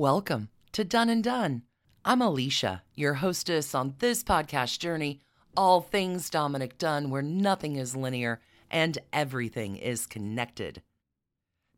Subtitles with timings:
[0.00, 1.64] Welcome to Done and Dunne.
[2.06, 5.20] I'm Alicia, your hostess on this podcast journey,
[5.54, 8.40] all things Dominick Dunne, where nothing is linear
[8.70, 10.80] and everything is connected.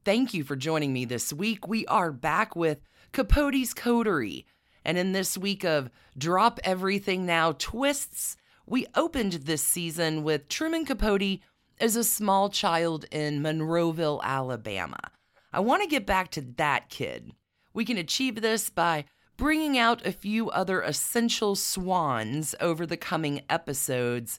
[0.04, 1.66] Thank you for joining me this week.
[1.66, 2.78] We are back with
[3.10, 4.46] Capote's Coterie.
[4.84, 8.36] And in this week of Drop Everything Now twists,
[8.66, 11.40] we opened this season with Truman Capote
[11.80, 15.10] as a small child in Monroeville, Alabama.
[15.52, 17.32] I want to get back to that kid.
[17.74, 19.04] We can achieve this by
[19.36, 24.38] bringing out a few other essential swans over the coming episodes.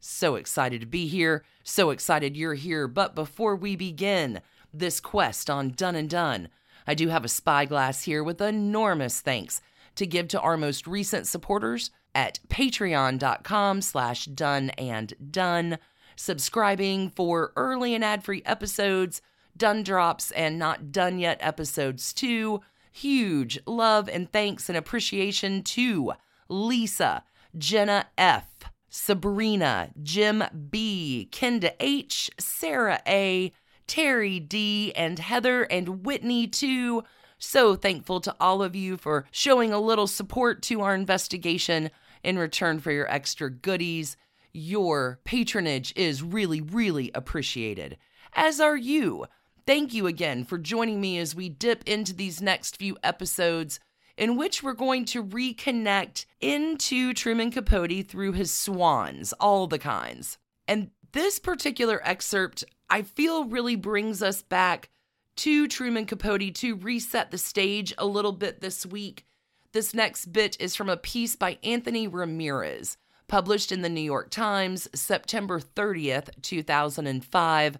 [0.00, 2.86] So excited to be here, so excited you're here.
[2.86, 4.40] But before we begin
[4.72, 6.48] this quest on Done and Dunne,
[6.86, 9.60] I do have a spyglass here with enormous thanks
[9.96, 15.78] to give to our most recent supporters at patreon.com slash done and done,
[16.16, 19.20] subscribing for early and ad-free episodes,
[19.58, 22.60] done drops, and not done yet episodes too.
[22.92, 26.12] Huge love and thanks and appreciation to
[26.48, 27.24] Lisa,
[27.56, 28.46] Jenna F.,
[28.88, 33.52] Sabrina, Jim B., Kenda H., Sarah A.,
[33.86, 37.04] Terry D., and Heather and Whitney too.
[37.38, 41.90] So thankful to all of you for showing a little support to our investigation
[42.24, 44.16] in return for your extra goodies.
[44.52, 47.96] Your patronage is really, really appreciated,
[48.32, 49.26] as are you.
[49.68, 53.80] Thank you again for joining me as we dip into these next few episodes
[54.16, 60.38] in which we're going to reconnect into Truman Capote through his swans, all the kinds.
[60.66, 64.88] And this particular excerpt, I feel, really brings us back
[65.36, 69.26] to Truman Capote to reset the stage a little bit this week.
[69.72, 72.96] This next bit is from a piece by Anthony Ramirez,
[73.26, 77.78] published in the New York Times, September 30th, 2005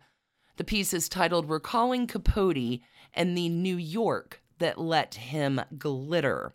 [0.59, 2.81] the piece is titled Recalling Capote
[3.15, 6.53] and the New York That Let Him Glitter.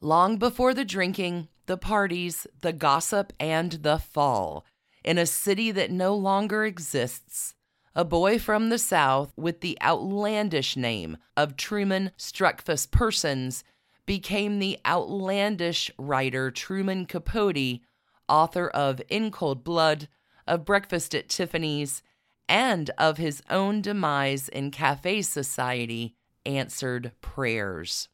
[0.00, 4.64] Long before the drinking, the parties, the gossip, and the fall,
[5.04, 7.54] in a city that no longer exists,
[7.94, 13.62] a boy from the South with the outlandish name of Truman Streckfus Persons
[14.06, 17.80] became the outlandish writer Truman Capote,
[18.26, 20.08] author of In Cold Blood,
[20.46, 22.02] of Breakfast at Tiffany's,
[22.48, 26.14] and of his own demise in cafe society
[26.46, 28.08] answered prayers.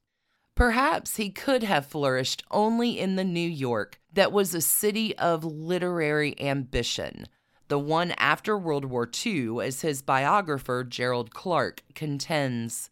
[0.55, 5.45] Perhaps he could have flourished only in the New York that was a city of
[5.45, 7.27] literary ambition,
[7.69, 12.91] the one after World War II, as his biographer Gerald Clarke contends.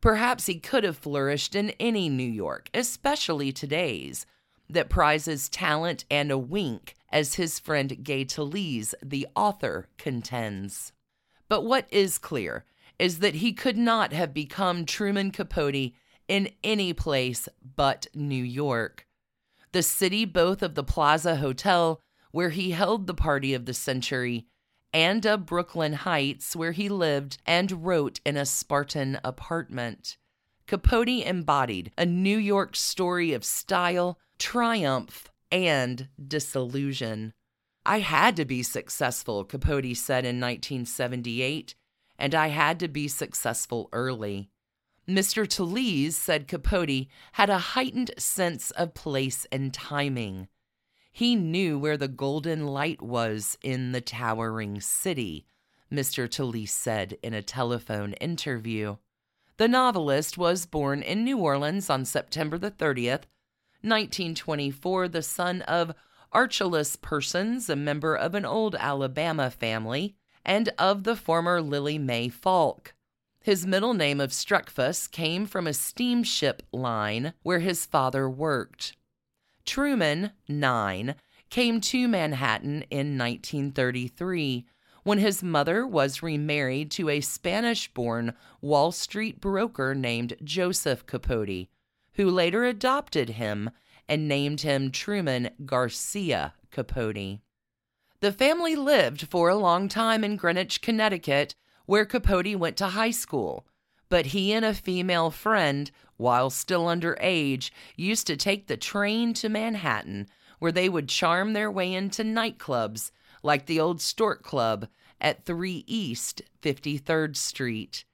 [0.00, 4.26] Perhaps he could have flourished in any New York, especially today's,
[4.72, 10.92] that prizes talent and a wink, as his friend Gay Talese, the author, contends.
[11.48, 12.64] But what is clear
[12.98, 15.92] is that he could not have become Truman Capote
[16.28, 19.06] in any place but New York,
[19.72, 22.00] the city both of the Plaza Hotel,
[22.30, 24.46] where he held the party of the century,
[24.92, 30.16] and of Brooklyn Heights, where he lived and wrote in a Spartan apartment.
[30.70, 37.32] Capote embodied a New York story of style, triumph, and disillusion.
[37.84, 41.74] I had to be successful, Capote said in 1978,
[42.16, 44.48] and I had to be successful early.
[45.08, 45.44] Mr.
[45.44, 50.46] Talese said Capote had a heightened sense of place and timing.
[51.10, 55.46] He knew where the golden light was in the towering city,
[55.90, 56.28] Mr.
[56.28, 58.98] Talese said in a telephone interview.
[59.60, 63.28] The novelist was born in New Orleans on September the 30th,
[63.82, 65.92] 1924, the son of
[66.32, 70.16] Archelaus Persons, a member of an old Alabama family,
[70.46, 72.94] and of the former Lily May Faulk.
[73.42, 78.96] His middle name of Streckfus came from a steamship line where his father worked.
[79.66, 81.16] Truman, nine,
[81.50, 84.64] came to Manhattan in 1933
[85.10, 91.66] when his mother was remarried to a Spanish born Wall Street broker named Joseph Capote
[92.14, 93.70] who later adopted him
[94.08, 97.40] and named him Truman Garcia Capote.
[98.20, 101.56] The family lived for a long time in Greenwich, Connecticut,
[101.86, 103.66] where Capote went to high school.
[104.10, 109.34] But he and a female friend, while still under age, used to take the train
[109.34, 110.28] to Manhattan,
[110.60, 113.10] where they would charm their way into nightclubs
[113.42, 114.86] like the old Stork Club
[115.20, 118.04] at 3 East 53rd Street.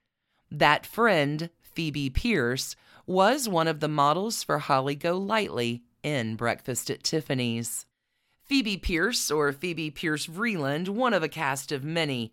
[0.50, 2.76] That friend, Phoebe Pierce,
[3.06, 7.86] was one of the models for Holly Golightly in Breakfast at Tiffany's.
[8.44, 12.32] Phoebe Pierce, or Phoebe Pierce Vreeland, one of a cast of many.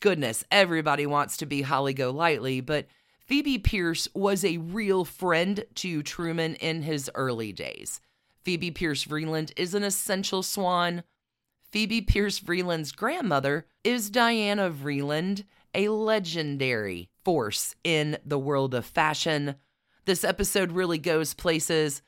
[0.00, 2.86] Goodness, everybody wants to be Holly Golightly, but
[3.24, 8.00] Phoebe Pierce was a real friend to Truman in his early days.
[8.42, 11.04] Phoebe Pierce Vreeland is an essential swan.
[11.72, 19.54] Phoebe Pierce Vreeland's grandmother is Diana Vreeland, a legendary force in the world of fashion.
[20.04, 22.02] This episode really goes places.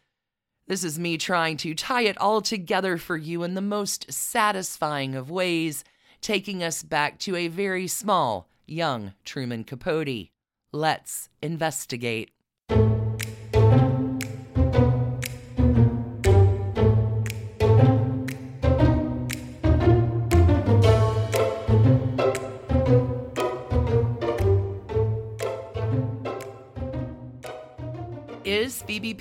[0.67, 5.15] This is me trying to tie it all together for you in the most satisfying
[5.15, 5.83] of ways,
[6.21, 10.29] taking us back to a very small, young Truman Capote.
[10.73, 12.34] Let's investigate.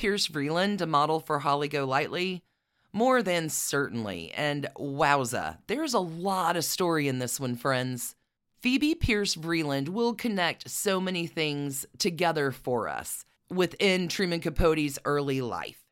[0.04, 2.44] Pierce Vreeland a model for Holly Golightly?
[2.92, 8.14] More than certainly, and wowza, there's a lot of story in this one, friends.
[8.60, 15.40] Phoebe Pierce Vreeland will connect so many things together for us within Truman Capote's early
[15.40, 15.86] life.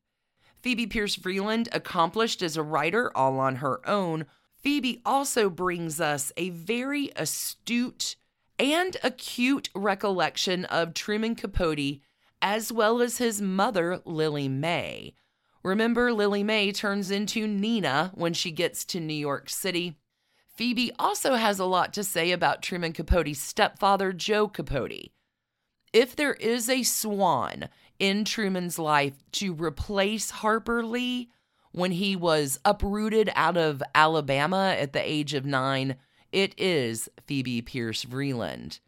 [0.62, 4.26] Phoebe Pierce Vreeland, accomplished as a writer all on her own,
[4.58, 8.18] Phoebe also brings us a very astute
[8.60, 12.02] and acute recollection of Truman Capote
[12.42, 15.14] as well as his mother, Lily May.
[15.64, 19.98] Remember, Lily May turns into Nina when she gets to New York City.
[20.56, 25.12] Phoebe also has a lot to say about Truman Capote's stepfather, Joe Capote.
[25.94, 31.30] If there is a swan in Truman's life to replace Harper Lee
[31.72, 35.96] when he was uprooted out of Alabama at the age of nine,
[36.32, 38.80] it is Phoebe Pierce Vreeland.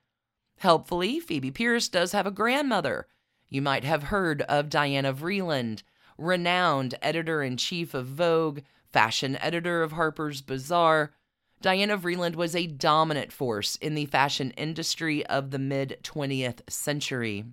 [0.57, 3.07] Helpfully, Phoebe Pierce does have a grandmother
[3.53, 5.83] you might have heard of Diana Vreeland,
[6.17, 8.61] renowned editor in chief of Vogue,
[8.91, 11.13] fashion editor of Harper's Bazaar.
[11.61, 17.45] Diana Vreeland was a dominant force in the fashion industry of the mid 20th century.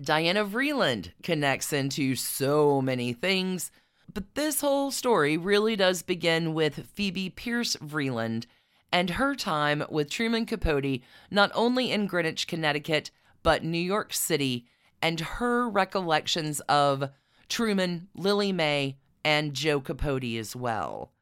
[0.00, 3.70] Diana Vreeland connects into so many things,
[4.12, 8.46] but this whole story really does begin with Phoebe Pierce Vreeland
[8.90, 13.12] and her time with Truman Capote, not only in Greenwich, Connecticut,
[13.44, 14.66] but New York City
[15.02, 17.10] and her recollections of
[17.48, 21.12] Truman, Lily May, and Joe Capote as well.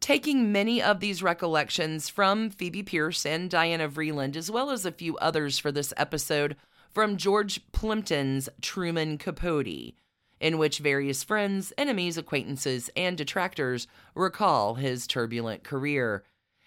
[0.00, 4.92] Taking many of these recollections from Phoebe Pierce and Diana Vreeland, as well as a
[4.92, 6.56] few others for this episode
[6.90, 9.94] from George Plimpton's Truman Capote,
[10.40, 16.24] in which various friends, enemies, acquaintances, and detractors recall his turbulent career.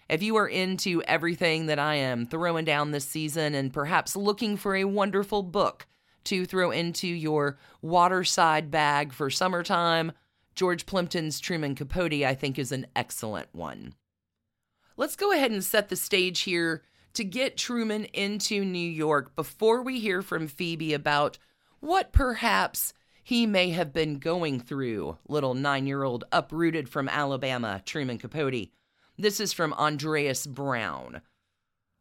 [0.08, 4.56] If you are into everything that I am throwing down this season and perhaps looking
[4.56, 5.86] for a wonderful book
[6.28, 10.12] to throw into your waterside bag for summertime,
[10.54, 13.94] George Plimpton's Truman Capote, I think, is an excellent one.
[14.98, 16.82] Let's go ahead and set the stage here
[17.14, 21.38] to get Truman into New York before we hear from Phoebe about
[21.80, 22.92] what perhaps
[23.22, 28.68] he may have been going through, little nine year old uprooted from Alabama, Truman Capote.
[29.16, 31.22] This is from Andreas Brown.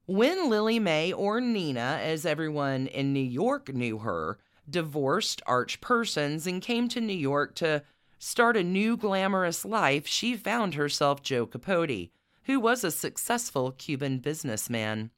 [0.09, 4.39] When Lily May, or Nina, as everyone in New York knew her,
[4.69, 7.83] divorced Arch Persons and came to New York to
[8.17, 12.09] start a new glamorous life, she found herself Joe Capote,
[12.43, 15.11] who was a successful Cuban businessman.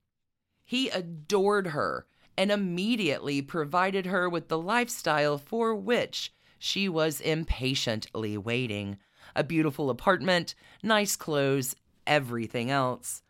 [0.66, 8.40] He adored her and immediately provided her with the lifestyle for which she was impatiently
[8.40, 8.98] waiting
[9.36, 11.76] a beautiful apartment, nice clothes,
[12.08, 13.22] everything else.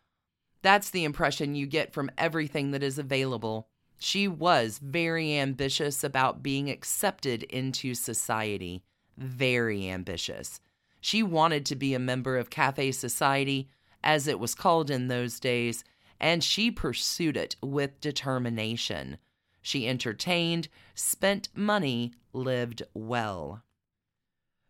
[0.61, 3.67] That's the impression you get from everything that is available.
[3.97, 8.83] She was very ambitious about being accepted into society.
[9.17, 10.59] Very ambitious.
[11.01, 13.69] She wanted to be a member of Cafe Society,
[14.03, 15.83] as it was called in those days,
[16.19, 19.17] and she pursued it with determination.
[19.61, 23.63] She entertained, spent money, lived well.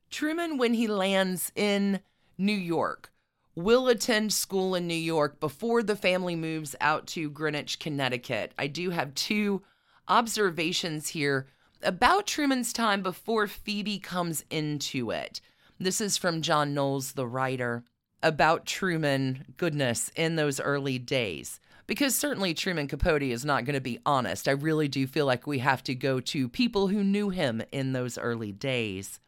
[0.10, 2.00] Truman, when he lands in
[2.38, 3.12] New York,
[3.60, 8.54] will attend school in New York before the family moves out to Greenwich, Connecticut.
[8.58, 9.62] I do have two
[10.08, 11.48] observations here
[11.84, 15.42] about Truman's time before Phoebe comes into it.
[15.80, 17.84] This is from John Knowles, the writer,
[18.24, 21.60] about Truman, goodness, in those early days.
[21.88, 24.48] Because certainly Truman Capote is not going to be honest.
[24.48, 27.94] I really do feel like we have to go to people who knew him in
[27.94, 29.20] those early days.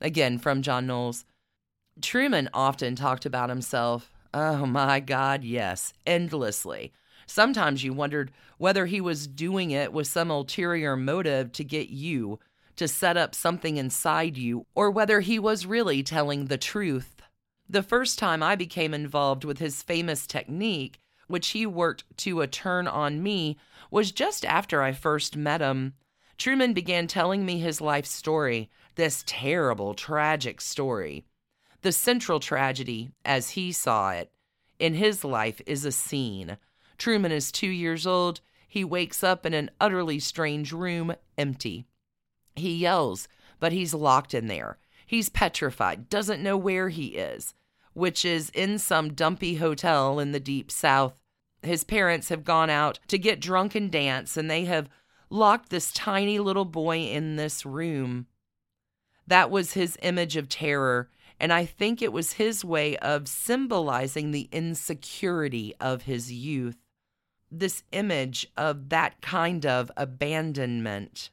[0.00, 1.24] Again, from John Knowles.
[2.00, 4.12] Truman often talked about himself.
[4.32, 6.92] Oh my God, yes, endlessly.
[7.26, 12.38] Sometimes you wondered whether he was doing it with some ulterior motive to get you,
[12.76, 17.22] to set up something inside you, or whether he was really telling the truth.
[17.68, 22.46] The first time I became involved with his famous technique which he worked to a
[22.46, 23.56] turn on me,
[23.90, 25.94] was just after I first met him.
[26.36, 31.24] Truman began telling me his life story, this terrible, tragic story.
[31.84, 34.30] The central tragedy, as he saw it,
[34.78, 36.56] in his life is a scene.
[36.96, 38.40] Truman is two years old.
[38.66, 41.84] He wakes up in an utterly strange room, empty.
[42.56, 43.28] He yells,
[43.60, 44.78] but he's locked in there.
[45.04, 47.52] He's petrified, doesn't know where he is,
[47.92, 51.20] which is in some dumpy hotel in the deep south.
[51.62, 54.88] His parents have gone out to get drunk and dance, and they have
[55.28, 58.26] locked this tiny little boy in this room.
[59.26, 61.10] That was his image of terror,
[61.40, 66.76] and I think it was his way of symbolizing the insecurity of his youth.
[67.50, 71.30] This image of that kind of abandonment.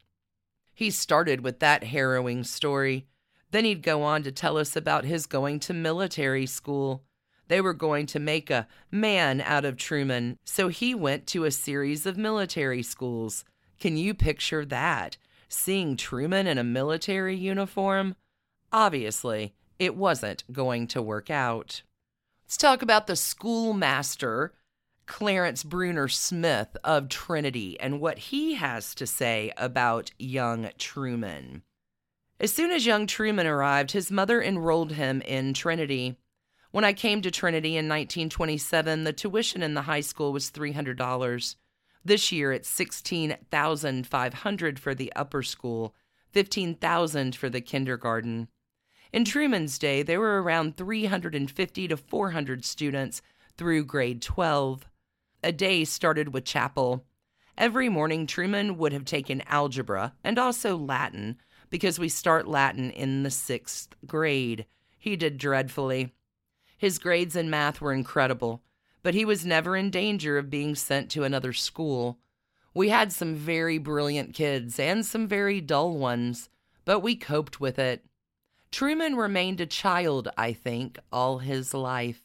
[0.74, 3.08] He started with that harrowing story.
[3.51, 7.03] Then he'd go on to tell us about his going to military school.
[7.48, 11.51] They were going to make a man out of Truman, so he went to a
[11.51, 13.43] series of military schools.
[13.79, 15.17] Can you picture that?
[15.50, 18.15] Seeing Truman in a military uniform?
[18.72, 21.82] Obviously, it wasn't going to work out.
[22.46, 24.54] Let's talk about the schoolmaster,
[25.08, 31.64] Clarence Bruner Smith of Trinity, and what he has to say about young Truman.
[32.40, 36.20] As soon as young Truman arrived, his mother enrolled him in Trinity.
[36.70, 41.56] When I came to Trinity in 1927, the tuition in the high school was $300.
[42.06, 45.96] This year it's 16,500 for the upper school,
[46.30, 48.48] 15,000 for the kindergarten.
[49.13, 53.22] In Truman's day, there were around 350 to 400 students
[53.58, 54.88] through grade 12.
[55.44, 57.06] A day started with chapel.
[57.58, 61.38] Every morning, Truman would have taken algebra and also Latin
[61.70, 64.65] because we start Latin in the sixth grade.
[64.98, 66.13] He did dreadfully.
[66.77, 68.63] His grades in math were incredible,
[69.03, 72.18] but he was never in danger of being sent to another school.
[72.74, 76.48] We had some very brilliant kids and some very dull ones,
[76.86, 78.06] but we coped with it.
[78.72, 82.24] Truman remained a child, I think, all his life.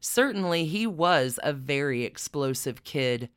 [0.00, 3.28] Certainly, he was a very explosive kid.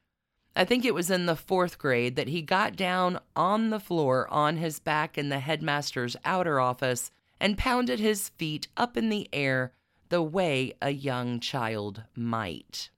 [0.56, 4.28] I think it was in the fourth grade that he got down on the floor
[4.30, 9.28] on his back in the headmaster's outer office and pounded his feet up in the
[9.34, 9.74] air
[10.10, 12.90] the way a young child might.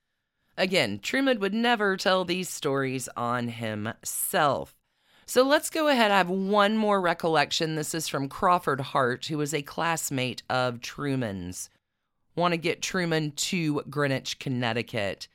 [0.57, 4.75] Again, Truman would never tell these stories on himself.
[5.25, 6.11] So let's go ahead.
[6.11, 7.75] I have one more recollection.
[7.75, 11.69] This is from Crawford Hart, who was a classmate of Truman's.
[12.35, 15.27] Want to get Truman to Greenwich, Connecticut.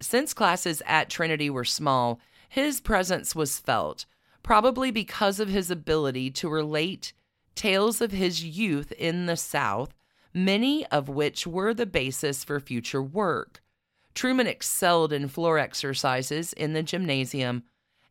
[0.00, 4.04] Since classes at Trinity were small, his presence was felt,
[4.42, 7.12] probably because of his ability to relate
[7.54, 9.94] tales of his youth in the South,
[10.34, 13.62] many of which were the basis for future work.
[14.14, 17.62] Truman excelled in floor exercises in the gymnasium,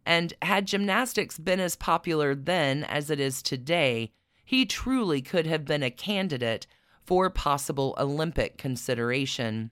[0.05, 4.12] and had gymnastics been as popular then as it is today,
[4.43, 6.67] he truly could have been a candidate
[7.03, 9.71] for possible Olympic consideration.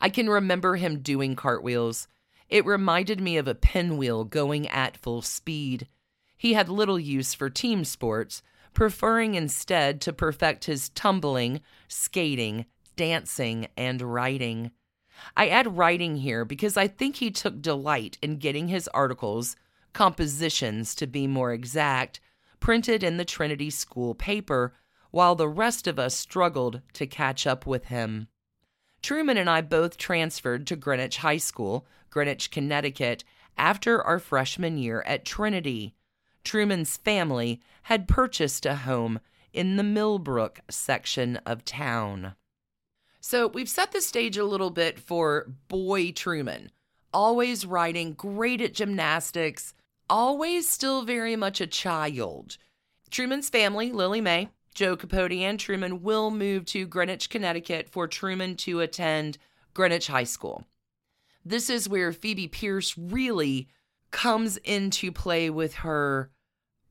[0.00, 2.08] I can remember him doing cartwheels.
[2.48, 5.88] It reminded me of a pinwheel going at full speed.
[6.36, 8.42] He had little use for team sports,
[8.74, 12.66] preferring instead to perfect his tumbling, skating,
[12.96, 14.70] dancing, and writing.
[15.36, 19.56] I add writing here because I think he took delight in getting his articles,
[19.98, 22.20] compositions to be more exact,
[22.60, 24.72] printed in the Trinity School paper,
[25.10, 28.28] while the rest of us struggled to catch up with him.
[29.02, 33.24] Truman and I both transferred to Greenwich High School, Greenwich, Connecticut,
[33.56, 35.96] after our freshman year at Trinity.
[36.44, 39.18] Truman's family had purchased a home
[39.52, 42.36] in the Millbrook section of town.
[43.20, 46.70] So we've set the stage a little bit for Boy Truman,
[47.12, 49.74] always writing, great at gymnastics,
[50.10, 52.56] always still very much a child.
[53.10, 58.54] Truman's family, Lily Mae, Joe Capote and Truman will move to Greenwich, Connecticut for Truman
[58.56, 59.38] to attend
[59.74, 60.64] Greenwich High School.
[61.44, 63.68] This is where Phoebe Pierce really
[64.10, 66.30] comes into play with her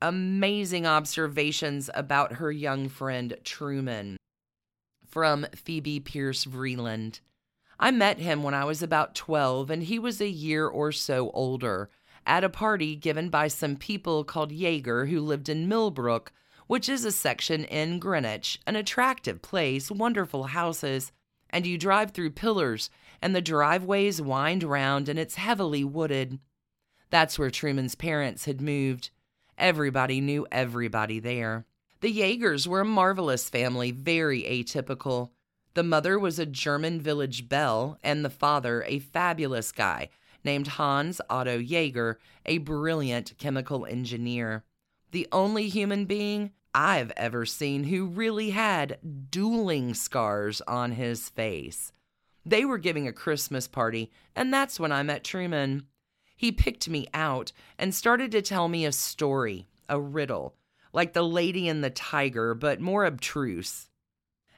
[0.01, 4.17] amazing observations about her young friend Truman
[5.05, 7.19] from Phoebe Pierce Vreeland.
[7.79, 11.31] I met him when I was about 12 and he was a year or so
[11.31, 11.89] older
[12.27, 16.31] at a party given by some people called Jaeger who lived in Millbrook
[16.67, 21.11] which is a section in Greenwich, an attractive place, wonderful houses,
[21.49, 22.89] and you drive through pillars,
[23.21, 26.39] and the driveways wind round, and it's heavily wooded.
[27.09, 29.09] That's where Truman's parents had moved.
[29.57, 31.65] Everybody knew everybody there.
[32.01, 35.31] The Jaegers were a marvelous family, very atypical.
[35.73, 40.09] The mother was a German village belle, and the father a fabulous guy
[40.47, 44.63] named Hans Otto Jaeger, a brilliant chemical engineer.
[45.11, 48.97] The only human being I've ever seen who really had
[49.29, 51.91] dueling scars on his face.
[52.45, 55.87] They were giving a Christmas party, and that's when I met Truman.
[56.37, 60.55] He picked me out and started to tell me a story, a riddle,
[60.93, 63.89] like The Lady and the Tiger, but more abstruse.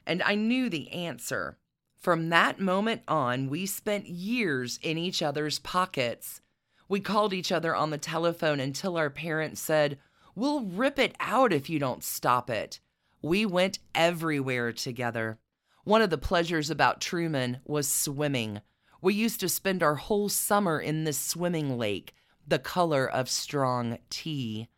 [0.06, 1.58] And I knew the answer.
[2.00, 6.40] From that moment on, we spent years in each other's pockets.
[6.88, 9.98] We called each other on the telephone until our parents said,
[10.34, 12.80] We'll rip it out if you don't stop it.
[13.20, 15.40] We went everywhere together.
[15.84, 18.62] One of the pleasures about Truman was swimming.
[19.02, 22.14] We used to spend our whole summer in this swimming lake,
[22.48, 24.68] the color of strong tea.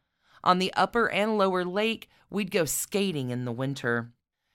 [0.43, 4.11] On the upper and lower lake, we'd go skating in the winter.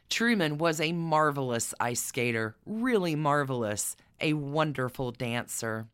[0.10, 5.88] Truman was a marvelous ice skater, really marvelous, a wonderful dancer.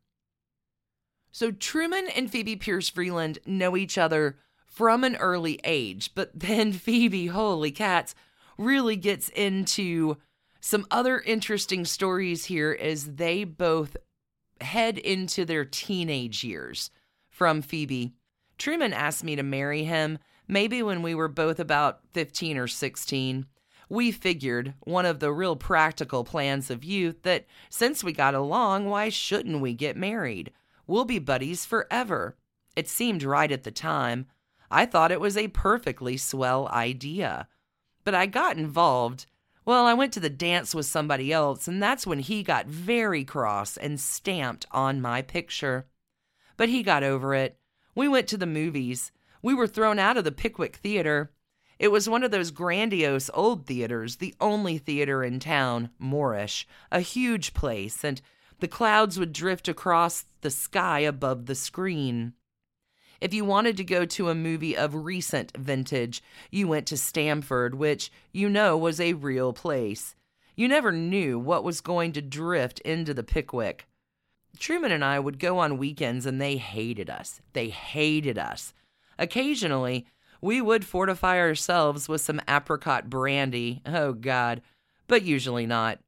[1.31, 6.73] So Truman and Phoebe Pierce Vreeland know each other from an early age, but then
[6.73, 8.15] Phoebe, holy cats,
[8.57, 10.17] really gets into
[10.61, 13.97] some other interesting stories here as they both
[14.61, 16.89] head into their teenage years.
[17.29, 18.13] From Phoebe,
[18.59, 23.47] Truman asked me to marry him maybe when we were both about 15 or 16.
[23.93, 28.89] We figured, one of the real practical plans of youth, that since we got along,
[28.89, 30.51] why shouldn't we get married?
[30.87, 32.35] We'll be buddies forever.
[32.75, 34.25] It seemed right at the time.
[34.71, 37.47] I thought it was a perfectly swell idea.
[38.03, 39.27] But I got involved
[39.63, 43.23] well, I went to the dance with somebody else, and that's when he got very
[43.23, 45.85] cross and stamped on my picture.
[46.57, 47.59] But he got over it.
[47.93, 49.11] We went to the movies.
[49.43, 51.31] We were thrown out of the Pickwick Theater.
[51.83, 57.01] It was one of those grandiose old theaters, the only theater in town, Moorish, a
[57.01, 58.21] huge place, and
[58.61, 62.35] the clouds would drift across the sky above the screen.
[63.19, 67.75] If you wanted to go to a movie of recent vintage, you went to Stamford,
[67.75, 70.15] which you know was a real place.
[70.55, 73.87] You never knew what was going to drift into the Pickwick.
[74.57, 77.41] Truman and I would go on weekends and they hated us.
[77.51, 78.73] They hated us.
[79.19, 80.07] Occasionally,
[80.43, 83.81] we would fortify ourselves with some apricot brandy.
[83.85, 84.61] Oh, God.
[85.07, 85.99] But usually not.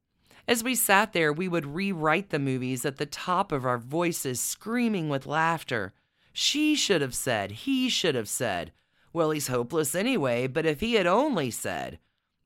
[0.46, 4.38] As we sat there, we would rewrite the movies at the top of our voices,
[4.38, 5.94] screaming with laughter.
[6.34, 8.72] She should have said, he should have said,
[9.10, 11.98] well, he's hopeless anyway, but if he had only said,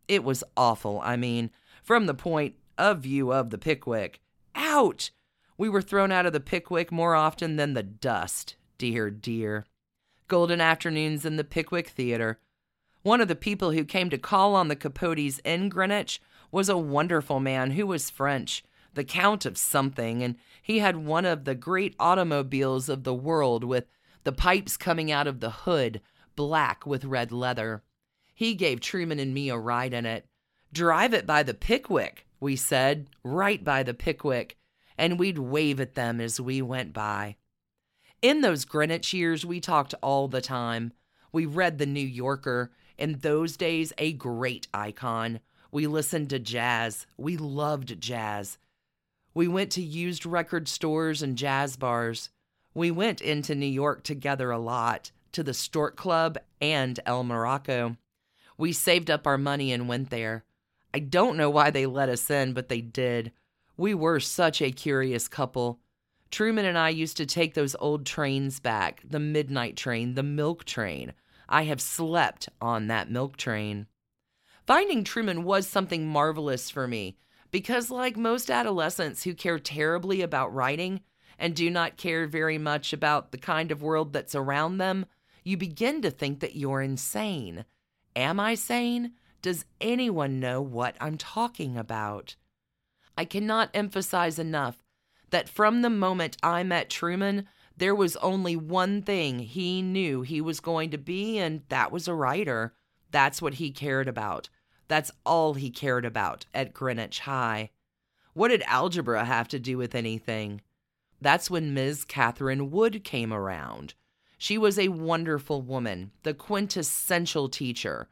[0.07, 1.00] it was awful.
[1.03, 1.50] I mean,
[1.83, 4.20] from the point of view of the Pickwick.
[4.55, 5.12] Ouch!
[5.59, 9.66] We were thrown out of the Pickwick more often than the dust, dear, dear.
[10.30, 12.38] Golden afternoons in the Pickwick Theater.
[13.02, 16.78] One of the people who came to call on the Capotes in Greenwich was a
[16.78, 18.62] wonderful man who was French
[18.94, 23.64] the Count of something, and he had one of the great automobiles of the world
[23.64, 23.86] with
[24.22, 26.00] the pipes coming out of the hood,
[26.36, 27.82] black with red leather.
[28.32, 30.26] He gave Truman and me a ride in it.
[30.72, 34.56] Drive it by the Pickwick, we said, right by the Pickwick,
[34.96, 37.34] and we'd wave at them as we went by.
[38.22, 40.92] In those Greenwich years, we talked all the time.
[41.33, 45.40] We read The New Yorker, in those days, a great icon.
[45.72, 47.06] We listened to jazz.
[47.16, 48.59] We loved jazz.
[49.33, 52.28] We went to used record stores and jazz bars.
[52.74, 57.96] We went into New York together a lot, to the Stork Club and El Morocco.
[58.59, 60.44] We saved up our money and went there.
[60.92, 63.33] I don't know why they let us in, but they did.
[63.78, 65.78] We were such a curious couple.
[66.30, 70.64] Truman and I used to take those old trains back the midnight train, the milk
[70.64, 71.12] train.
[71.48, 73.86] I have slept on that milk train.
[74.66, 77.16] Finding Truman was something marvelous for me
[77.50, 81.00] because, like most adolescents who care terribly about writing
[81.38, 85.06] and do not care very much about the kind of world that's around them,
[85.42, 87.64] you begin to think that you're insane.
[88.14, 89.12] Am I sane?
[89.42, 92.36] Does anyone know what I'm talking about?
[93.16, 94.79] I cannot emphasize enough
[95.30, 100.40] that from the moment I met Truman, there was only one thing he knew he
[100.40, 102.74] was going to be, and that was a writer.
[103.10, 104.48] That's what he cared about.
[104.88, 107.70] That's all he cared about at Greenwich High.
[108.34, 110.60] What did algebra have to do with anything?
[111.20, 112.04] That's when Ms.
[112.04, 113.94] Catherine Wood came around.
[114.38, 118.08] She was a wonderful woman, the quintessential teacher.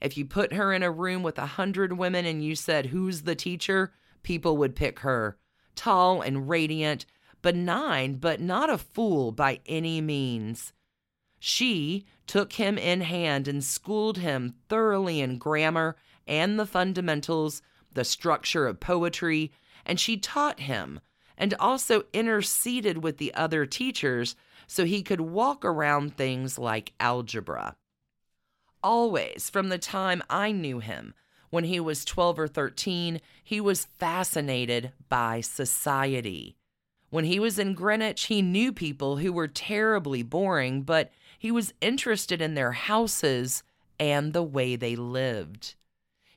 [0.00, 3.22] If you put her in a room with a hundred women and you said, Who's
[3.22, 3.92] the teacher?
[4.22, 5.36] people would pick her.
[5.74, 7.06] Tall and radiant,
[7.42, 10.72] benign, but not a fool by any means.
[11.38, 18.04] She took him in hand and schooled him thoroughly in grammar and the fundamentals, the
[18.04, 19.50] structure of poetry,
[19.84, 21.00] and she taught him
[21.36, 27.76] and also interceded with the other teachers so he could walk around things like algebra.
[28.82, 31.14] Always, from the time I knew him,
[31.52, 36.56] when he was 12 or 13, he was fascinated by society.
[37.10, 41.74] When he was in Greenwich, he knew people who were terribly boring, but he was
[41.82, 43.62] interested in their houses
[44.00, 45.74] and the way they lived.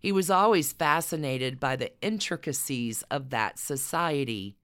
[0.02, 4.58] He was always fascinated by the intricacies of that society.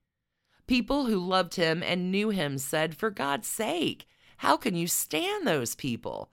[0.68, 4.06] People who loved him and knew him said, For God's sake,
[4.40, 6.30] how can you stand those people?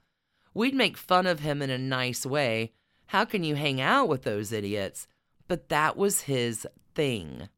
[0.53, 2.73] We'd make fun of him in a nice way.
[3.09, 5.07] How can you hang out with those idiots?
[5.47, 7.49] But that was his thing.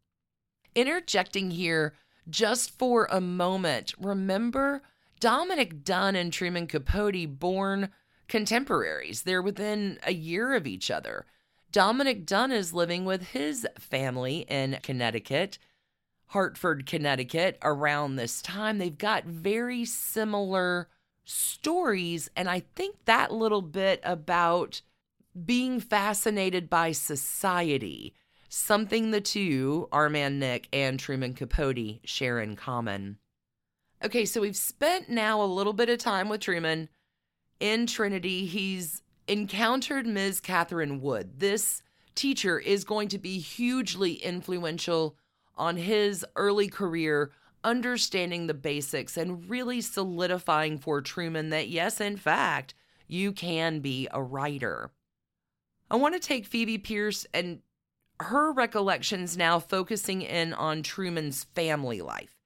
[0.76, 1.94] Interjecting here
[2.30, 4.82] just for a moment, remember
[5.20, 7.90] Dominick Dunne and Truman Capote born
[8.30, 9.24] contemporaries.
[9.24, 11.26] They're within a year of each other.
[11.74, 15.58] Dominick Dunne is living with his family in Connecticut,
[16.28, 18.78] Hartford, Connecticut, around this time.
[18.78, 20.88] They've got very similar
[21.26, 22.30] stories.
[22.38, 24.82] And I think that little bit about
[25.46, 28.14] being fascinated by society,
[28.50, 33.18] something the two, our man Nick and Truman Capote, share in common.
[34.04, 36.90] Okay, so we've spent now a little bit of time with Truman
[37.60, 38.46] in Trinity.
[38.46, 40.42] He's encountered Ms.
[40.42, 41.40] Catherine Wood.
[41.40, 41.82] This
[42.16, 45.16] teacher is going to be hugely influential
[45.56, 47.32] on his early career,
[47.64, 52.74] understanding the basics and really solidifying for Truman that, yes, in fact,
[53.08, 54.92] you can be a writer.
[55.92, 57.60] I want to take Phoebe Pierce and
[58.22, 62.38] her recollections now focusing in on Truman's family life.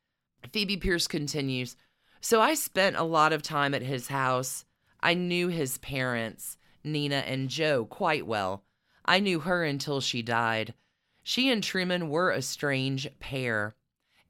[0.51, 1.75] Phoebe Pierce continues
[2.21, 4.65] So I spent a lot of time at his house.
[4.99, 6.57] I knew his parents.
[6.83, 8.63] Nina and Joe quite well.
[9.05, 10.73] I knew her until she died.
[11.21, 13.75] She and Truman were a strange pair.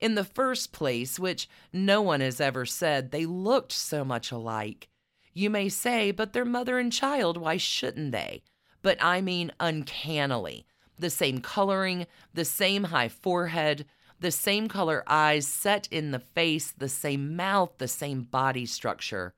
[0.01, 4.89] In the first place, which no one has ever said, they looked so much alike.
[5.34, 8.43] You may say, but they're mother and child, why shouldn't they?
[8.85, 10.67] But I mean uncannily.
[10.99, 13.85] The same coloring, the same high forehead,
[14.19, 19.33] the same color eyes set in the face, the same mouth, the same body structure.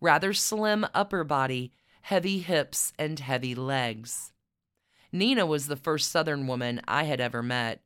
[0.00, 1.72] Rather slim upper body
[2.06, 4.32] heavy hips, and heavy legs.
[5.10, 7.82] Nina was the first Southern woman I had ever met.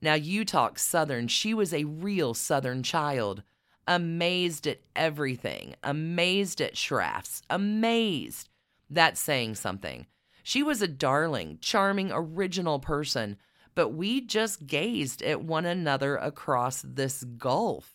[0.00, 1.28] Now, you talk Southern.
[1.28, 3.42] She was a real Southern child,
[3.86, 8.48] amazed at everything, amazed at Schrafft's, amazed.
[8.88, 10.06] That's saying something.
[10.42, 13.36] She was a darling, charming, original person,
[13.74, 17.94] but we just gazed at one another across this gulf.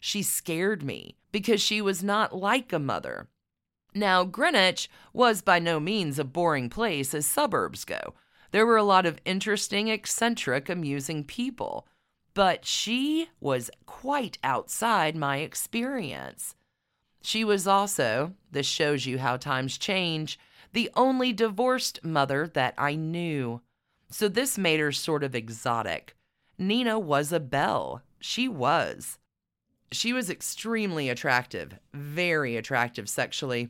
[0.00, 3.28] She scared me because she was not like a mother.
[3.94, 8.14] Now, Greenwich was by no means a boring place as suburbs go.
[8.50, 11.86] There were a lot of interesting, eccentric, amusing people.
[12.34, 16.54] But she was quite outside my experience.
[17.22, 20.38] She was also, this shows you how times change,
[20.72, 23.60] the only divorced mother that I knew.
[24.10, 26.16] So this made her sort of exotic.
[26.58, 28.02] Nina was a belle.
[28.20, 29.18] She was.
[29.90, 33.68] She was extremely attractive, very attractive sexually.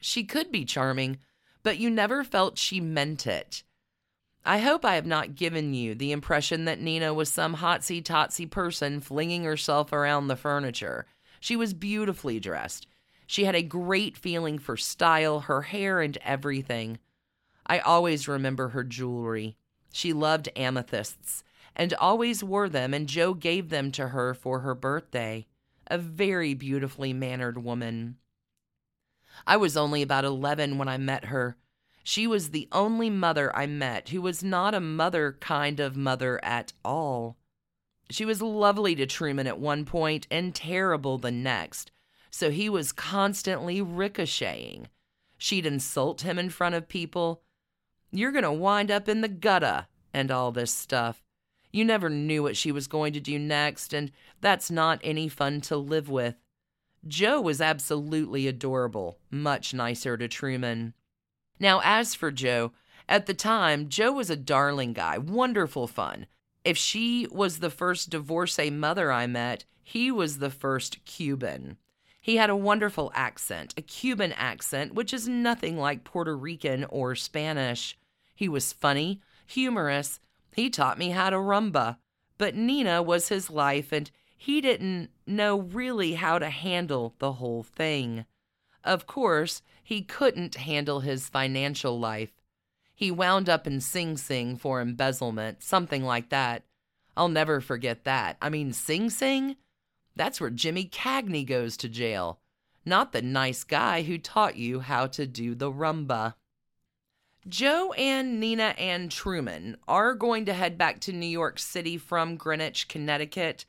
[0.00, 1.18] She could be charming,
[1.62, 3.62] but you never felt she meant it.
[4.46, 8.50] I hope I have not given you the impression that Nina was some hotsy totsy
[8.50, 11.06] person flinging herself around the furniture.
[11.40, 12.86] She was beautifully dressed.
[13.34, 17.00] She had a great feeling for style, her hair, and everything.
[17.66, 19.56] I always remember her jewelry.
[19.92, 21.42] She loved amethysts
[21.74, 25.48] and always wore them, and Joe gave them to her for her birthday.
[25.88, 28.18] A very beautifully mannered woman.
[29.48, 31.56] I was only about 11 when I met her.
[32.04, 36.38] She was the only mother I met who was not a mother kind of mother
[36.44, 37.36] at all.
[38.10, 41.90] She was lovely to Truman at one point and terrible the next,
[42.34, 44.88] so he was constantly ricocheting.
[45.38, 47.42] She'd insult him in front of people.
[48.10, 51.22] You're going to wind up in the gutter and all this stuff.
[51.70, 55.60] You never knew what she was going to do next, and that's not any fun
[55.60, 56.34] to live with.
[57.06, 60.94] Joe was absolutely adorable, much nicer to Truman.
[61.60, 62.72] Now, as for Joe,
[63.08, 66.26] at the time, Joe was a darling guy, wonderful fun.
[66.64, 71.76] If she was the first divorcee mother I met, he was the first Cuban.
[72.24, 77.14] He had a wonderful accent, a Cuban accent, which is nothing like Puerto Rican or
[77.14, 77.98] Spanish.
[78.34, 80.20] He was funny, humorous.
[80.56, 81.98] He taught me how to rumba.
[82.38, 87.62] But Nina was his life, and he didn't know really how to handle the whole
[87.62, 88.24] thing.
[88.82, 92.32] Of course, he couldn't handle his financial life.
[92.94, 96.62] He wound up in Sing Sing for embezzlement, something like that.
[97.18, 98.38] I'll never forget that.
[98.40, 99.56] I mean, Sing Sing?
[100.16, 102.40] That's where Jimmy Cagney goes to jail,
[102.84, 106.34] not the nice guy who taught you how to do the rumba.
[107.46, 112.36] Joe and Nina and Truman are going to head back to New York City from
[112.36, 113.66] Greenwich, Connecticut.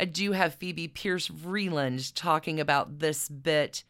[0.00, 3.84] I do have Phoebe Pierce Vreeland talking about this bit,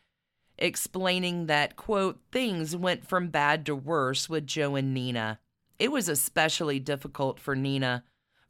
[0.59, 5.39] explaining that, quote, things went from bad to worse with Joe and Nina.
[5.79, 8.05] It was especially difficult for Nina.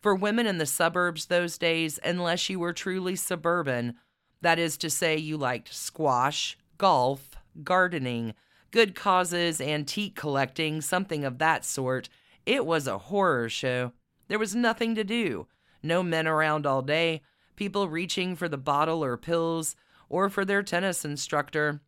[0.07, 3.97] For women in the suburbs those days, unless you were truly suburban,
[4.41, 7.31] that is to say, you liked squash, golf,
[7.65, 8.35] gardening,
[8.71, 12.09] good causes, antique collecting, something of that sort.
[12.47, 13.95] It was a horror show.
[14.29, 15.49] There was nothing to do.
[15.83, 17.23] No men around all day,
[17.57, 19.75] people reaching for the bottle or pills,
[20.09, 21.81] or for their tennis instructor.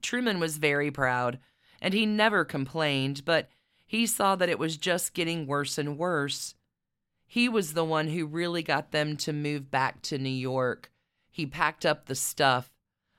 [0.00, 1.38] Truman was very proud,
[1.82, 3.50] and he never complained, but
[3.86, 6.54] he saw that it was just getting worse and worse.
[7.26, 10.90] He was the one who really got them to move back to New York.
[11.30, 12.70] He packed up the stuff.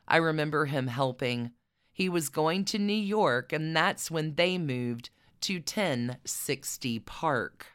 [0.07, 1.51] I remember him helping.
[1.91, 5.09] He was going to New York, and that's when they moved
[5.41, 7.67] to 1060 Park.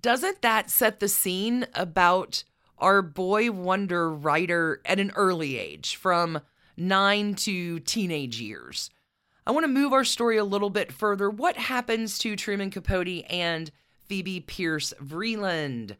[0.00, 2.44] Doesn't that set the scene about
[2.78, 6.40] our boy wonder writer at an early age, from
[6.76, 8.90] nine to teenage years?
[9.46, 11.28] I want to move our story a little bit further.
[11.28, 13.70] What happens to Truman Capote and
[14.06, 15.96] Phoebe Pierce Vreeland?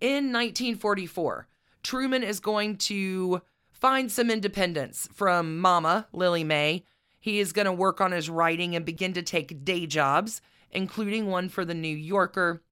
[0.00, 1.48] In 1944,
[1.82, 6.84] Truman is going to find some independence from Mama, Lily May,
[7.20, 10.40] he is going to work on his writing and begin to take day jobs,
[10.70, 12.62] including one for the New Yorker.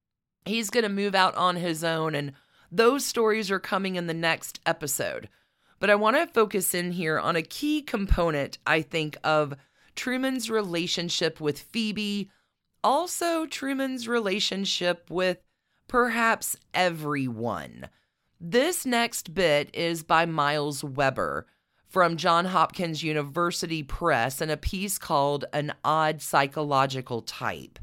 [0.44, 2.32] He's going to move out on his own, and
[2.70, 5.28] those stories are coming in the next episode.
[5.78, 9.54] But I want to focus in here on a key component, I think, of
[9.94, 12.30] Truman's relationship with Phoebe,
[12.86, 15.38] also Truman's relationship with
[15.88, 17.88] perhaps everyone.
[18.40, 21.48] This next bit is by Myles Weber
[21.88, 27.80] from Johns Hopkins University Press in a piece called An Odd Psychological Type.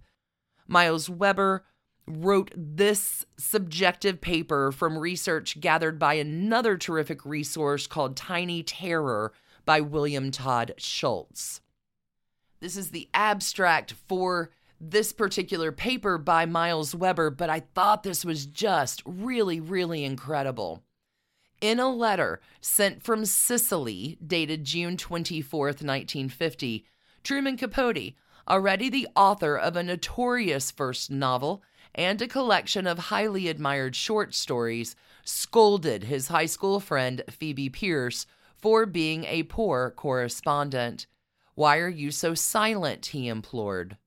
[0.67, 1.65] Myles Weber
[2.07, 9.33] wrote this subjective paper from research gathered by another terrific resource called Tiny Terror
[9.65, 11.59] by William Todd Schultz.
[12.61, 14.51] This is the abstract for
[14.89, 20.83] this particular paper by Myles Weber, but I thought this was just really, really incredible.
[21.61, 26.85] In a letter sent from Sicily, dated June 24, 1950,
[27.23, 28.13] Truman Capote,
[28.49, 31.63] already the author of a notorious first novel
[31.95, 38.25] and a collection of highly admired short stories, scolded his high school friend Phoebe Pierce
[38.57, 41.07] for being a poor correspondent.
[41.55, 43.07] Why are you so silent?
[43.07, 43.97] he implored.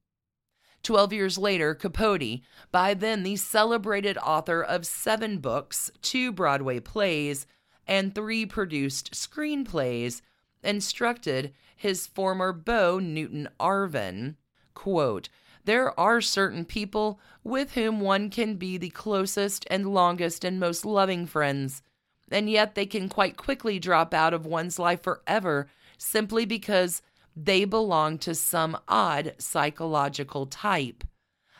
[0.87, 7.45] Twelve years later, Capote, by then the celebrated author of seven books, two Broadway plays,
[7.89, 10.23] and three produced screenplays,
[10.63, 14.37] instructed his former beau, Newton Arvin,
[14.75, 15.29] quote,
[15.65, 20.85] there are certain people with whom one can be the closest and longest and most
[20.85, 21.83] loving friends,
[22.31, 25.67] and yet they can quite quickly drop out of one's life forever
[25.99, 27.03] simply because
[27.37, 31.05] they belong to some odd psychological type.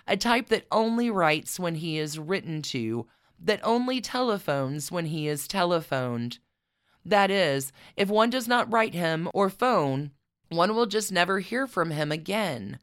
[0.07, 3.07] A type that only writes when he is written to,
[3.39, 6.39] that only telephones when he is telephoned.
[7.05, 10.13] That is, if one does not write him or phone,
[10.49, 12.79] one will just never hear from him again.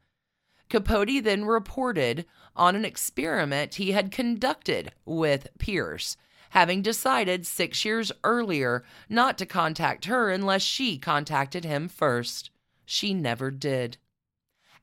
[0.70, 6.16] Capote then reported on an experiment he had conducted with Pierce,
[6.50, 12.50] having decided six years earlier not to contact her unless she contacted him first.
[12.84, 13.96] She never did.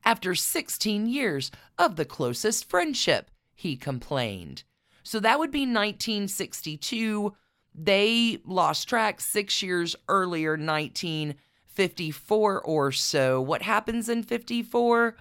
[0.04, 4.64] After 16 years of the closest friendship, he complained.
[5.02, 7.34] So that would be 1962.
[7.74, 13.40] They lost track six years earlier, 1954 or so.
[13.40, 15.16] What happens in 54?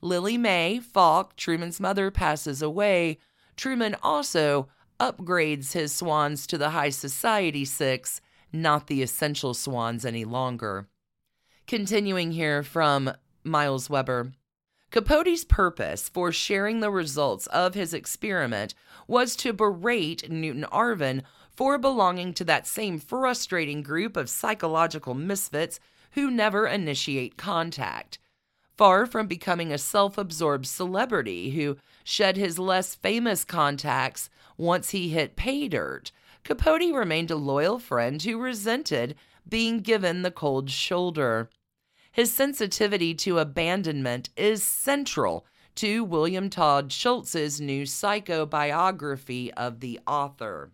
[0.00, 3.18] Lily May Faulk, Truman's mother, passes away.
[3.56, 4.68] Truman also
[5.00, 8.20] upgrades his swans to the High Society Six,
[8.52, 10.88] not the Essential Swans any longer.
[11.68, 13.12] Continuing here from
[13.44, 14.32] Myles Weber.
[14.90, 18.72] Capote's purpose for sharing the results of his experiment
[19.06, 25.78] was to berate Newton Arvin for belonging to that same frustrating group of psychological misfits
[26.12, 28.18] who never initiate contact.
[28.78, 35.10] Far from becoming a self absorbed celebrity who shed his less famous contacts once he
[35.10, 36.12] hit pay dirt,
[36.44, 39.14] Capote remained a loyal friend who resented
[39.46, 41.50] being given the cold shoulder.
[42.18, 50.72] His sensitivity to abandonment is central to William Todd Schultz's new psychobiography of the author.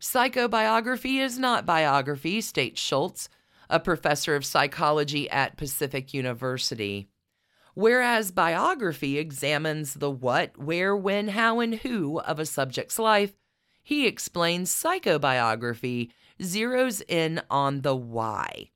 [0.00, 3.28] Psychobiography is not biography, states Schultz,
[3.70, 7.08] a professor of psychology at Pacific University.
[7.74, 13.34] Whereas biography examines the what, where, when, how, and who of a subject's life,
[13.84, 16.10] he explains psychobiography
[16.42, 18.70] zeroes in on the why.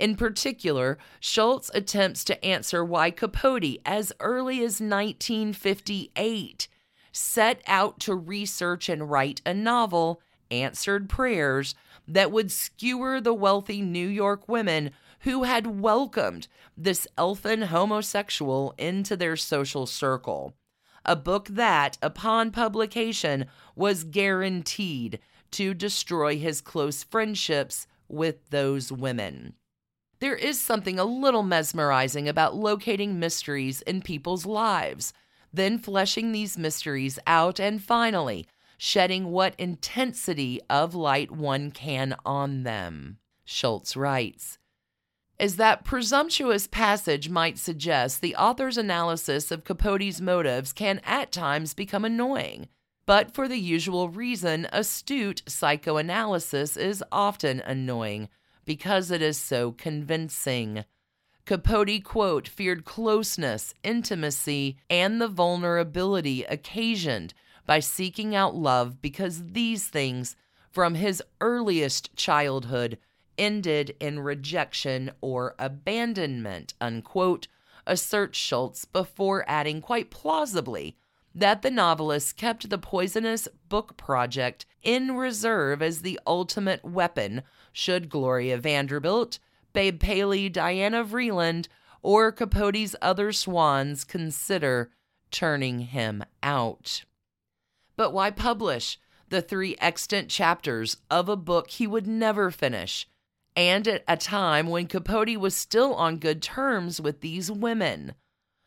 [0.00, 6.68] In particular, Schultz attempts to answer why Capote, as early as 1958,
[7.12, 11.74] set out to research and write a novel, Answered Prayers,
[12.08, 19.18] that would skewer the wealthy New York women who had welcomed this elfin homosexual into
[19.18, 20.54] their social circle.
[21.04, 23.44] A book that, upon publication,
[23.76, 25.18] was guaranteed
[25.50, 29.56] to destroy his close friendships with those women.
[30.20, 35.14] There is something a little mesmerizing about locating mysteries in people's lives,
[35.52, 42.62] then fleshing these mysteries out, and finally shedding what intensity of light one can on
[42.62, 43.18] them.
[43.44, 44.58] Schultz writes.
[45.38, 51.72] As that presumptuous passage might suggest, the author's analysis of Capote's motives can at times
[51.72, 52.68] become annoying.
[53.06, 58.28] But for the usual reason, astute psychoanalysis is often annoying
[58.70, 60.84] because it is so convincing.
[61.44, 67.34] Capote, quote, feared closeness, intimacy, and the vulnerability occasioned
[67.66, 70.36] by seeking out love because these things,
[70.70, 72.96] from his earliest childhood,
[73.36, 77.48] ended in rejection or abandonment, unquote,
[77.88, 80.96] asserts Schultz before adding quite plausibly
[81.34, 88.08] that the novelist kept the poisonous book project in reserve as the ultimate weapon should
[88.08, 89.38] Gloria Vanderbilt,
[89.72, 91.68] Babe Paley, Diana Vreeland,
[92.02, 94.90] or Capote's other swans consider
[95.30, 97.04] turning him out.
[97.96, 103.06] But why publish the three extant chapters of a book he would never finish,
[103.54, 108.14] and at a time when Capote was still on good terms with these women?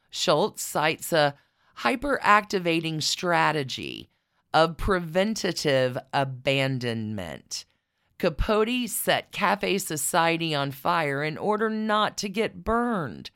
[0.09, 1.35] Schultz cites a
[1.79, 4.09] hyperactivating strategy
[4.53, 7.65] of preventative abandonment.
[8.19, 13.31] Capote set Cafe Society on fire in order not to get burned.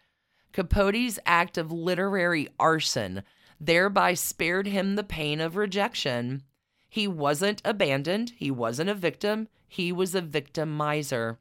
[0.53, 3.23] Capote's act of literary arson
[3.59, 6.43] thereby spared him the pain of rejection.
[6.89, 11.37] He wasn't abandoned, he wasn't a victim, he was a victimizer.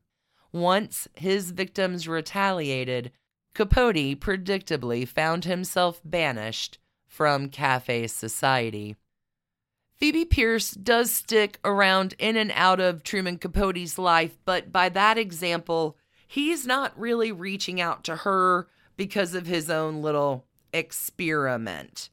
[0.53, 3.13] Once his victims retaliated,
[3.55, 8.97] Capote predictably found himself banished from Cafe Society.
[9.97, 15.17] Phoebe Pierce does stick around in and out of Truman Capote's life, but by that
[15.17, 15.97] example,
[16.29, 22.11] he's not really reaching out to her because of his own little experiment.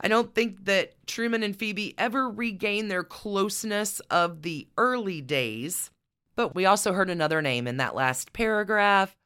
[0.00, 5.90] I don't think that Truman and Phoebe ever regain their closeness of the early days,
[6.34, 9.16] but we also heard another name in that last paragraph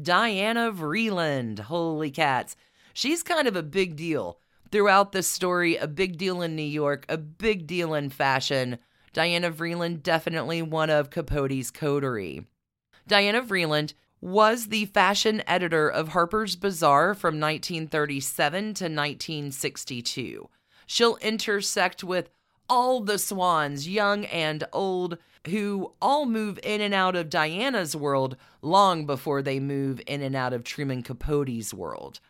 [0.00, 1.60] Diana Vreeland.
[1.60, 2.54] Holy cats.
[2.92, 4.38] She's kind of a big deal
[4.70, 8.78] throughout the story, a big deal in New York, a big deal in fashion.
[9.12, 12.46] Diana Vreeland, definitely one of Capote's coterie.
[13.06, 20.48] Diana Vreeland was the fashion editor of Harper's Bazaar from 1937 to 1962.
[20.86, 22.30] She'll intersect with
[22.68, 28.36] all the swans, young and old, who all move in and out of Diana's world
[28.62, 32.20] long before they move in and out of Truman Capote's world.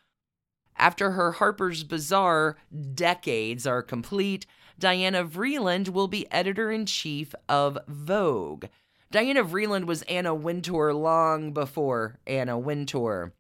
[0.78, 2.56] After her Harper's Bazaar
[2.94, 4.46] decades are complete,
[4.78, 8.66] Diana Vreeland will be editor in chief of Vogue.
[9.10, 13.32] Diana Vreeland was Anna Wintour long before Anna Wintour.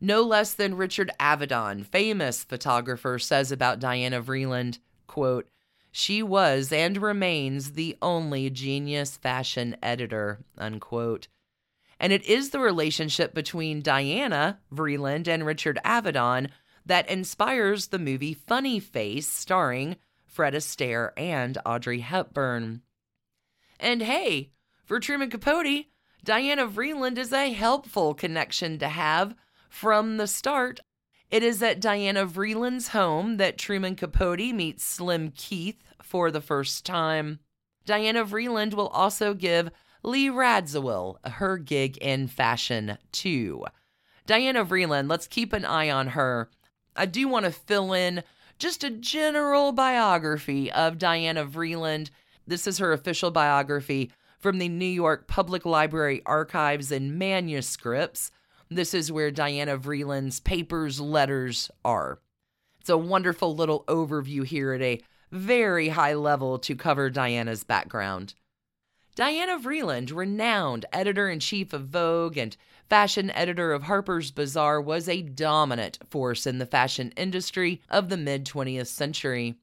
[0.00, 5.48] No less than Richard Avedon, famous photographer, says about Diana Vreeland, quote,
[5.92, 11.28] she was and remains the only genius fashion editor, unquote.
[11.98, 16.48] And it is the relationship between Diana Vreeland and Richard Avedon
[16.90, 19.94] that inspires the movie Funny Face, starring
[20.26, 22.82] Fred Astaire and Audrey Hepburn.
[23.78, 24.50] And hey,
[24.84, 25.84] for Truman Capote,
[26.24, 29.36] Diana Vreeland is a helpful connection to have
[29.68, 30.80] from the start.
[31.30, 36.84] It is at Diana Vreeland's home that Truman Capote meets Slim Keith for the first
[36.84, 37.38] time.
[37.86, 39.70] Diana Vreeland will also give
[40.02, 43.64] Lee Radziwill her gig in fashion too.
[44.26, 46.50] Diana Vreeland, let's keep an eye on her
[46.96, 48.22] I do want to fill in
[48.58, 52.10] just a general biography of Diana Vreeland.
[52.46, 58.30] This is her official biography from the New York Public Library archives and manuscripts.
[58.70, 62.20] This is where Diana Vreeland's papers, letters are.
[62.80, 68.34] It's a wonderful little overview here at a very high level to cover Diana's background.
[69.14, 72.56] Diana Vreeland, renowned editor in chief of Vogue and
[72.90, 78.16] fashion editor of Harper's Bazaar, was a dominant force in the fashion industry of the
[78.16, 79.54] mid 20th century.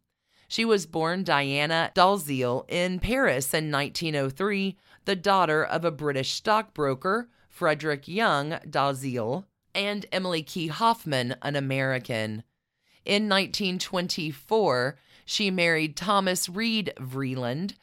[0.48, 7.30] She was born Diana Dalziel in Paris in 1903, the daughter of a British stockbroker,
[7.50, 9.44] Frederick Young Dalziel,
[9.76, 12.44] and Emily Key Hoffman, an American.
[13.04, 17.74] In 1924, she married Thomas Reed Vreeland,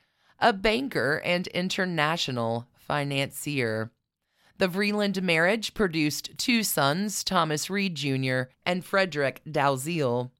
[0.40, 3.90] a banker and international financier.
[4.58, 8.42] The Vreeland marriage produced two sons, Thomas Reed Jr.
[8.64, 10.30] and Frederick Dalziel.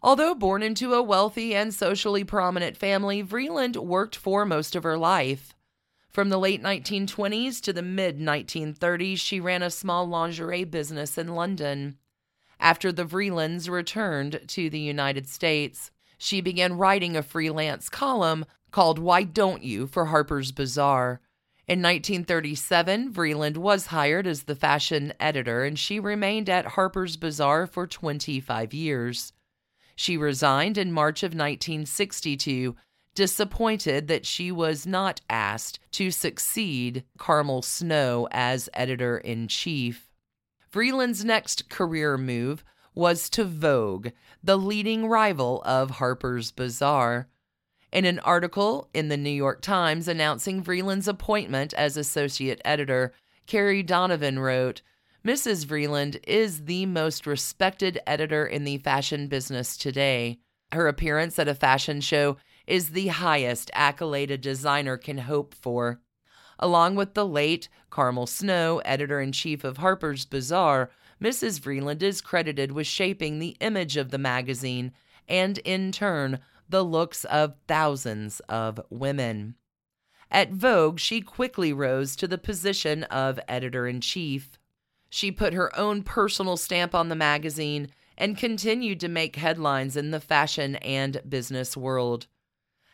[0.00, 4.96] Although born into a wealthy and socially prominent family, Vreeland worked for most of her
[4.96, 5.54] life.
[6.08, 11.34] From the late 1920s to the mid 1930s, she ran a small lingerie business in
[11.34, 11.98] London.
[12.60, 18.98] After the Vreelands returned to the United States, she began writing a freelance column called
[18.98, 21.20] Why Don't You for Harper's Bazaar.
[21.68, 27.66] In 1937, Vreeland was hired as the fashion editor, and she remained at Harper's Bazaar
[27.66, 29.34] for 25 years.
[29.94, 32.74] She resigned in March of 1962,
[33.14, 40.08] disappointed that she was not asked to succeed Carmel Snow as editor in chief.
[40.72, 42.64] Vreeland's next career move
[42.94, 44.08] was to Vogue,
[44.42, 47.28] the leading rival of Harper's Bazaar.
[47.90, 53.14] In an article in the New York Times announcing Vreeland's appointment as associate editor,
[53.46, 54.82] Carrie Donovan wrote,
[55.24, 55.64] Mrs.
[55.64, 60.38] Vreeland is the most respected editor in the fashion business today.
[60.72, 62.36] Her appearance at a fashion show
[62.66, 66.00] is the highest accolade a designer can hope for.
[66.58, 70.90] Along with the late Carmel Snow, editor in chief of Harper's Bazaar,
[71.22, 71.58] Mrs.
[71.58, 74.92] Vreeland is credited with shaping the image of the magazine
[75.26, 76.38] and, in turn,
[76.68, 79.54] the looks of thousands of women.
[80.30, 84.58] At Vogue, she quickly rose to the position of editor in chief.
[85.08, 87.88] She put her own personal stamp on the magazine
[88.18, 92.26] and continued to make headlines in the fashion and business world.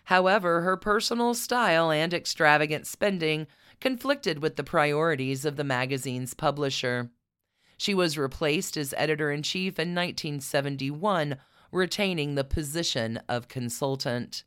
[0.05, 3.47] However, her personal style and extravagant spending
[3.81, 7.11] conflicted with the priorities of the magazine's publisher.
[7.77, 11.37] She was replaced as editor in chief in 1971,
[11.75, 14.45] retaining the position of consultant.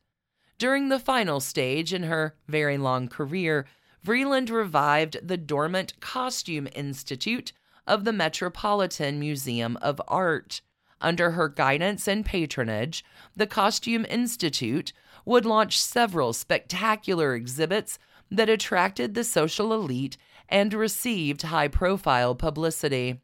[0.57, 3.65] During the final stage in her very long career,
[4.03, 7.51] Vreeland revived the dormant Costume Institute
[7.85, 10.61] of the Metropolitan Museum of Art.
[10.99, 13.03] Under her guidance and patronage,
[13.35, 14.93] the Costume Institute
[15.25, 17.99] would launch several spectacular exhibits
[18.31, 20.17] that attracted the social elite
[20.49, 23.21] and received high profile publicity.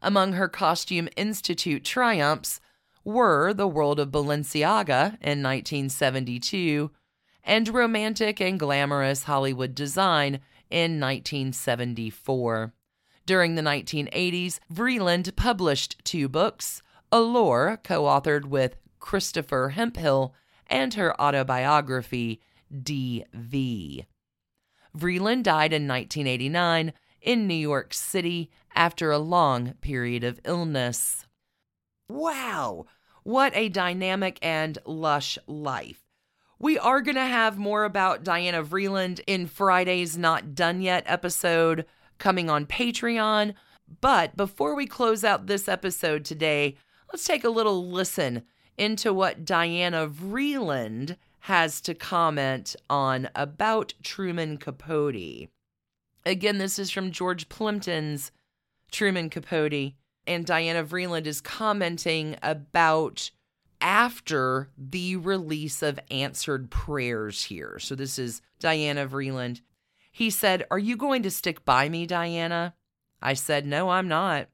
[0.00, 2.60] Among her Costume Institute triumphs
[3.04, 6.90] were The World of Balenciaga in 1972
[7.44, 10.40] and Romantic and Glamorous Hollywood Design
[10.70, 12.72] in 1974.
[13.26, 20.34] During the 1980s, Vreeland published two books Allure, co authored with Christopher Hemphill,
[20.66, 22.40] and her autobiography,
[22.82, 24.06] D.V.
[24.96, 31.26] Vreeland died in 1989 in New York City after a long period of illness.
[32.08, 32.86] Wow,
[33.22, 36.02] what a dynamic and lush life.
[36.58, 41.86] We are going to have more about Diana Vreeland in Friday's Not Done Yet episode
[42.18, 43.54] coming on Patreon.
[44.00, 46.76] But before we close out this episode today,
[47.12, 48.42] let's take a little listen
[48.78, 55.48] into what Diana Vreeland has to comment on about Truman Capote.
[56.24, 58.30] Again, this is from George Plimpton's
[58.92, 59.94] Truman Capote,
[60.26, 63.30] and Diana Vreeland is commenting about
[63.80, 67.78] after the release of answered prayers here.
[67.78, 69.60] So this is Diana Vreeland.
[70.12, 72.74] He said, Are you going to stick by me, Diana?
[73.20, 74.48] I said, No, I'm not.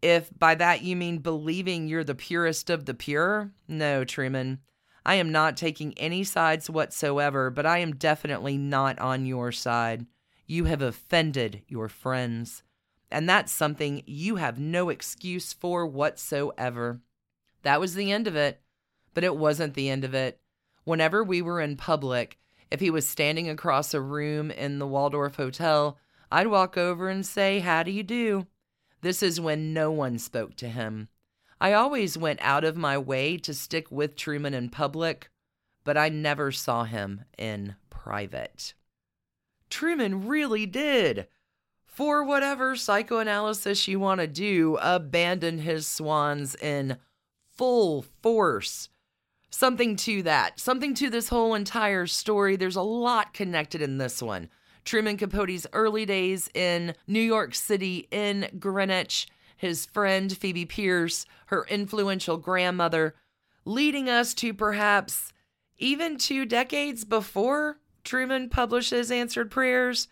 [0.00, 4.60] If by that you mean believing you're the purest of the pure, no, Truman.
[5.04, 10.06] I am not taking any sides whatsoever, but I am definitely not on your side.
[10.46, 12.62] You have offended your friends.
[13.10, 17.00] And that's something you have no excuse for whatsoever.
[17.62, 18.60] That was the end of it.
[19.14, 20.40] But it wasn't the end of it.
[20.84, 22.38] Whenever we were in public,
[22.70, 25.98] if he was standing across a room in the Waldorf Hotel,
[26.30, 28.46] I'd walk over and say, How do you do?
[29.00, 31.08] This is when no one spoke to him.
[31.60, 35.30] I always went out of my way to stick with Truman in public,
[35.84, 38.74] but I never saw him in private.
[39.70, 41.26] Truman really did,
[41.98, 46.96] for whatever psychoanalysis you want to do, abandon his swans in
[47.56, 48.88] full force.
[49.50, 52.54] Something to that, something to this whole entire story.
[52.54, 54.48] There's a lot connected in this one.
[54.84, 59.26] Truman Capote's early days in New York City, in Greenwich,
[59.56, 63.16] his friend Phoebe Pierce, her influential grandmother,
[63.64, 65.32] leading us to perhaps
[65.78, 70.06] even two decades before Truman publishes Answered Prayers,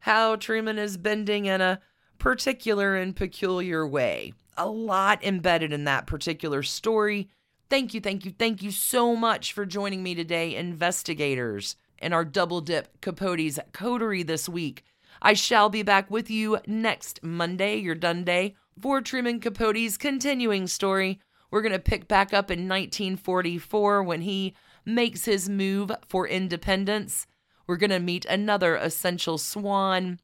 [0.00, 1.80] how Truman is bending in a
[2.18, 4.32] particular and peculiar way.
[4.56, 7.30] A lot embedded in that particular story.
[7.68, 12.24] Thank you, thank you, thank you so much for joining me today, investigators, in our
[12.24, 14.84] double dip Capote's coterie this week.
[15.22, 20.66] I shall be back with you next Monday, your done day, for Truman Capote's continuing
[20.66, 21.20] story.
[21.50, 27.26] We're going to pick back up in 1944 when he makes his move for independence.
[27.70, 30.18] We're going to meet another essential swan,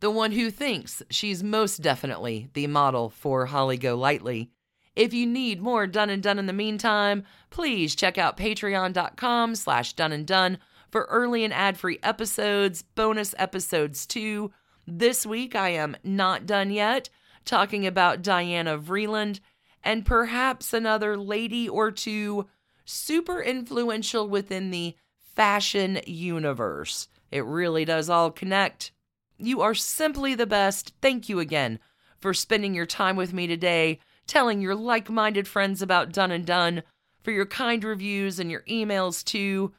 [0.00, 4.50] the one who thinks she's most definitely the model for Holly Golightly.
[4.94, 9.94] If you need more Done and Dunne in the meantime, please check out patreon.com slash
[9.94, 10.58] done and done
[10.90, 14.52] for early and ad-free episodes, bonus episodes too.
[14.86, 17.08] This week I am not done yet,
[17.46, 19.40] talking about Diana Vreeland
[19.82, 22.46] and perhaps another lady or two
[22.84, 24.96] super influential within the
[25.34, 27.08] fashion universe.
[27.30, 28.92] It really does all connect.
[29.38, 30.92] You are simply the best.
[31.00, 31.78] Thank you again
[32.20, 36.44] for spending your time with me today, telling your like minded friends about Done and
[36.44, 36.82] Dunne,
[37.22, 39.72] for your kind reviews and your emails too,